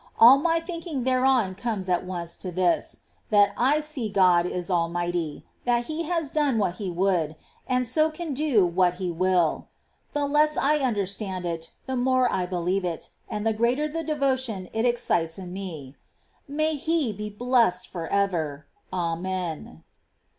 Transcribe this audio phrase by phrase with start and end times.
[0.19, 5.45] All my thinking thereon comes at once to this: that I see God is almighty,
[5.63, 7.35] that He has done what He would,
[7.67, 9.67] and so can do what He will.
[10.13, 14.69] The less I understand it, the more I believe it, and the greater the devotion
[14.73, 15.95] it excites in me.
[16.47, 18.65] May He be blessed for ever!
[18.91, 19.83] Amen.